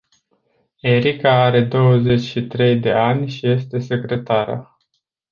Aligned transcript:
Erica 0.81 1.29
are 1.43 1.63
douăzeci 1.63 2.21
și 2.23 2.41
trei 2.41 2.79
de 2.79 2.91
ani 2.91 3.29
și 3.29 3.47
este 3.47 3.79
secretară. 3.79 4.77